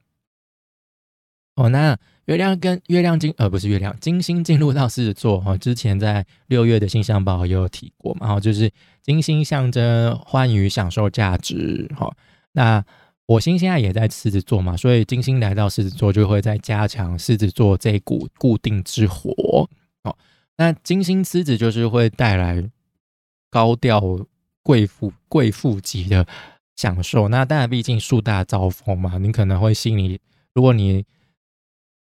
[1.60, 1.70] 哦。
[1.70, 12.12] 那月亮跟月亮金呃不是月亮金星进入到狮子座哈，之前在六月的星象报也有提过嘛，然后就是金星象征欢愉享受价值哈，
[12.52, 12.84] 那
[13.26, 19.68] 火星现在也在狮子座嘛，所以金星来到狮子座就会在加强狮子座这股固定之火
[20.04, 20.16] 哦，
[20.58, 22.64] 那金星狮子就是会带来
[23.50, 24.02] 高调
[24.62, 26.28] 贵妇贵妇级的
[26.76, 30.20] 享受，那当然毕竟树大招风嘛，你可能会心里
[30.54, 31.04] 如果你。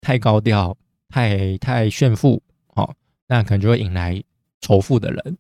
[0.01, 0.77] 太高调，
[1.09, 2.41] 太太炫富，
[2.75, 2.95] 哦，
[3.27, 4.23] 那可能就会引来
[4.61, 5.37] 仇富的人。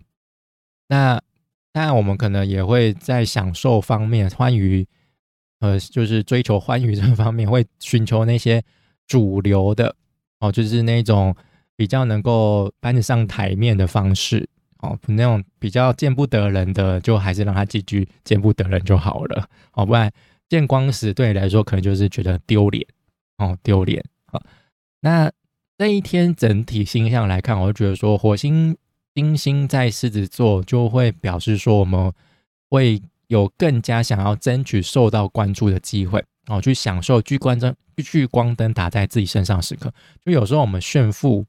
[0.87, 1.21] 那
[1.71, 4.87] 当然，我们可能也会在享受方面，欢愉，
[5.59, 8.63] 呃，就是追求欢愉这方面，会寻求那些
[9.05, 9.95] 主流的，
[10.39, 11.35] 哦，就是那种
[11.75, 20.11] 比较能够搬得上台面的方式，哦，那种比较见不得人的，就还是让他继续见不得人就好了，哦，不然
[20.49, 22.83] 见光死对你来说可能就是觉得丢脸，
[23.37, 24.03] 哦，丢脸。
[24.31, 24.41] 好，
[25.01, 25.31] 那
[25.77, 28.75] 这一天整体星象来看，我就觉得说，火星、
[29.13, 32.11] 金星在狮子座，就会表示说，我们
[32.69, 39.93] 会有更加想要争取受到关注的机会，哦，去享受聚光灯、聚光灯打在自己身上时刻。
[40.25, 41.45] 就有时候我们炫富，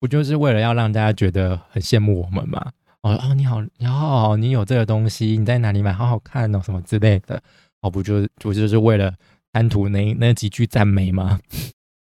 [0.00, 2.72] 不就是为了要让大家觉得很羡慕我们吗？
[3.02, 5.92] 哦哦，你好，你好，你有这个东西，你在哪里买？
[5.92, 7.40] 好好看哦，什么之类的。
[7.80, 9.14] 哦，不就不就是为了？
[9.58, 11.40] 贪图那那几句赞美吗？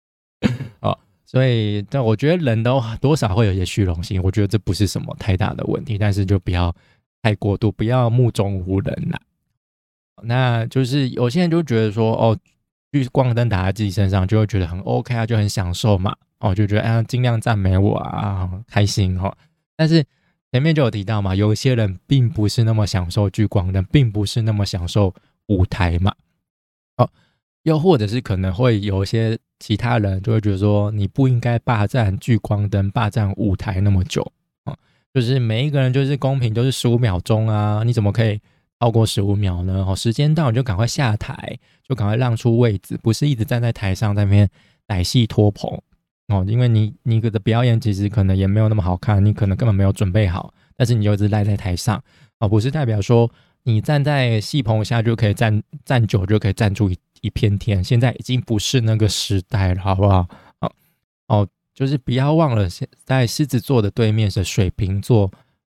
[0.80, 6.74] 哦，所以但我觉得人都多少会有些虚荣心，我觉得这不是什么太大的问题，但是就不要
[7.22, 9.18] 太过度，不要目中无人啦。
[10.22, 12.38] 那就是有些人就觉得说，哦，
[12.92, 16.14] 聚光灯打在自己身上就会觉得很 OK 啊，就很享受嘛。
[16.40, 19.34] 哦，就觉得哎，尽量赞美我啊，开心哈。
[19.76, 20.04] 但是
[20.52, 25.14] 前面就有提到嘛，有一些人并不是那么享受聚光灯，并不是那么享受
[25.46, 26.14] 舞台嘛。
[27.66, 34.22] 又或者是可能会有一些其他人就会觉得说，你不应该霸占聚光灯、霸占舞台那么久
[34.62, 34.76] 啊。
[35.12, 38.40] 就是每一个人就是公平，都是十五秒钟啊，你怎么可以？
[38.78, 39.84] 超过十五秒呢？
[39.88, 41.58] 哦，时间到你就赶快下台，
[41.88, 44.48] 就赶快让出位置，不是一直站在台上在那边
[44.86, 45.68] 歹戏拖棚
[46.28, 46.44] 哦。
[46.46, 52.00] 因为你你的表演其实可能也没有那么好看，你可能根本没有准备好，但是你就一直赖在台上
[52.38, 53.28] 哦，不是代表说
[53.64, 57.82] 你站在戏棚下就可以站站久就可以站住一一片天。
[57.82, 60.28] 现在已经不是那个时代了，好不好？
[60.60, 60.72] 哦
[61.28, 65.30] 哦，就是不要忘了，现在狮子座的对面是水瓶座，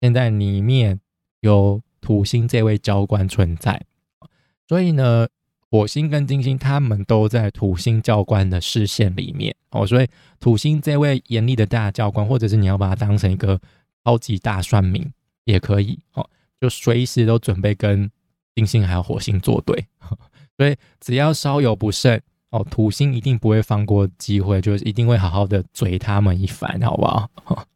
[0.00, 1.00] 现在里面
[1.40, 1.80] 有。
[1.98, 3.84] 土星这位教官存在，
[4.68, 5.26] 所以呢，
[5.68, 10.06] 火星跟金星他们都在土星教官的视线里面哦，所以
[10.38, 13.60] 土星这位严厉的大教官，或者是你要把它当成一个
[14.04, 15.12] 超级大算命
[15.46, 16.30] 也可以哦，
[16.60, 18.08] 就随时都准备跟
[18.54, 19.84] 金星还有火星作对，
[20.56, 27.28] 所以只要稍有不慎哦，土星一定不会放过机会，就是一定会好好的嘴他们一番，好不好？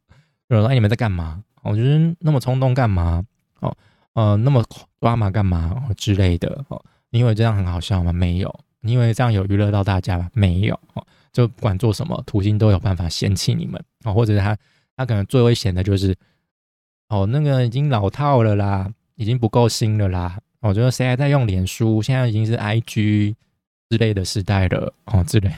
[0.49, 1.43] 那你们在干嘛？
[1.62, 3.22] 我觉得那么冲动干嘛？
[3.61, 3.76] 哦。
[4.14, 4.64] 呃，那么
[5.01, 6.83] 抓马干嘛之类的哦？
[7.11, 8.12] 你以为这样很好笑吗？
[8.12, 10.28] 没有，你以为这样有娱乐到大家吗？
[10.33, 11.07] 没有哦。
[11.33, 14.57] 就不管做什么，土星都有办法嫌弃你们哦，或者是他
[14.97, 16.16] 他可能最危险的就是
[17.09, 20.41] 哦，那个已经老套了啦，已经不够新了啦。
[20.61, 22.01] 我觉得谁还在用脸书？
[22.03, 23.35] 现在已经是 IG
[23.89, 25.51] 之类的时代了哦，之类。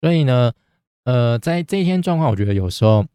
[0.00, 0.52] 所以呢，
[1.04, 3.06] 呃，在这一天状况，我觉得有时候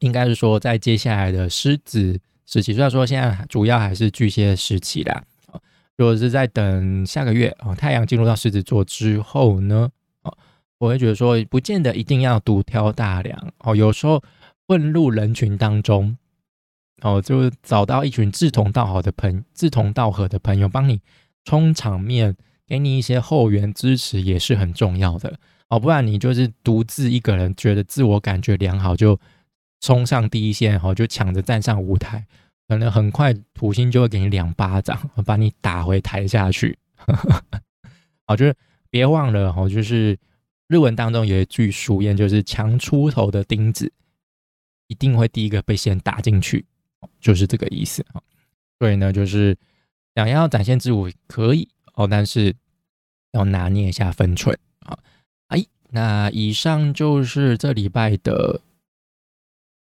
[0.00, 2.20] 应该是说，在接下来的狮子。
[2.50, 5.22] 时期，虽然说现在主要还是巨蟹时期啦，
[5.98, 9.90] 如果是在等下个月啊，太阳进入到狮子座之后呢，
[10.22, 10.34] 哦，
[10.78, 14.22] 我会觉得说，不见得一定要独挑大梁哦，有时候
[14.66, 16.16] 混入人群当中，
[17.02, 21.00] 哦，就找到一群志同道合的朋志同道合的朋友帮你
[21.44, 22.36] 充场面，
[22.66, 25.38] 给你一些后援支持也是很重要的
[25.68, 29.18] 哦，不然你就是独自一个人觉得自我感觉良好就。
[29.80, 32.26] 冲上第一线，哈，就抢着站上舞台，
[32.66, 36.76] 可能很快土星就会给你两巴掌，把你打回台下去。
[38.26, 38.52] 好，就是
[38.90, 40.18] 别忘了，哈，就是
[40.66, 43.92] 日文当中有一句俗谚，就是强出头的钉子
[44.88, 46.66] 一定会第一个被先打进去，
[47.20, 48.22] 就是这个意思啊。
[48.78, 49.56] 所以呢，就是
[50.14, 52.54] 想要展现自我可以哦，但是
[53.32, 54.98] 要拿捏一下分寸啊。
[55.48, 58.60] 哎，那以上就是这礼拜的。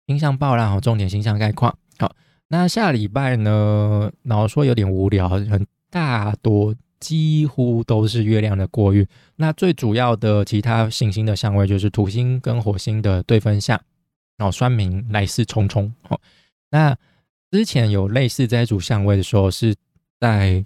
[0.08, 1.78] 星象报啦，好，重点星象概况。
[2.00, 2.16] 好，
[2.48, 9.08] 那下礼拜呢，老说有点无聊，很大多几乎都是月亮的过运。
[9.36, 13.80] 那最主要的其他行星的相位就是土星跟火星的对分相，
[14.36, 15.94] 然后酸明来势重重。
[16.02, 16.20] 好，
[16.72, 16.98] 那
[17.52, 19.76] 之前有类似这一组相位的时候，是
[20.20, 20.66] 在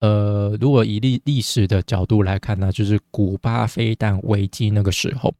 [0.00, 5.34] 呃，如果以历历史的角度来看呢，就是古巴飞弹危机那个时候。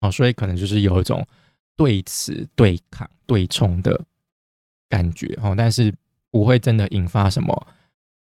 [0.00, 1.26] 哦，所以可能就是有一种。
[1.76, 4.04] 对此对抗对冲的
[4.88, 5.94] 感觉哦，但是
[6.28, 7.68] 不会真的引发什么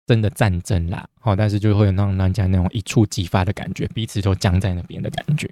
[0.06, 5.52] 真的战争啦，好，但是就会有让人家那种一触即发的感觉，彼此都僵在那边的感觉。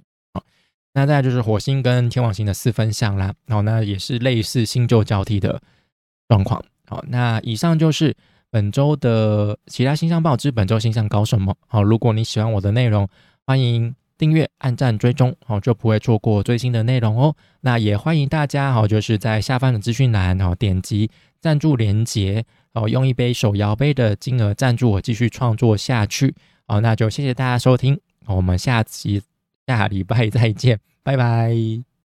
[0.93, 5.61] 那再就是火星跟天王星的四分相啦，好，那也是类似新旧交替的
[6.27, 6.63] 状况。
[6.87, 8.15] 好，那以上就是
[8.49, 11.55] 本周的其他星象报之本周星象搞什么？
[11.67, 13.07] 好，如果你喜欢我的内容，
[13.45, 13.95] 欢迎。
[14.19, 17.33] 订阅、按赞、追踪，哦，就不会错过最新的内容哦。
[17.61, 21.09] 那也欢迎大家，哦，就是在下方的资讯栏，哦，点击
[21.39, 26.35] 赞助连结，哦，用一杯手摇杯的金额赞助我继续创作下去。
[26.67, 29.21] 哦，那就谢谢大家收听，我们下期
[29.77, 31.88] 下礼拜再见，拜拜。